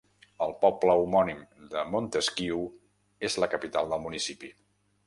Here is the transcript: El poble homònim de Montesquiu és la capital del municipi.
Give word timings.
El 0.45 0.53
poble 0.63 0.95
homònim 1.01 1.43
de 1.75 1.85
Montesquiu 1.91 2.65
és 3.31 3.39
la 3.45 3.53
capital 3.57 3.95
del 3.95 4.05
municipi. 4.09 4.53